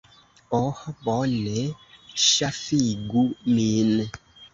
Oh 0.59 0.79
bone! 1.07 1.51
Ŝafigu 2.23 3.23
min. 3.59 3.93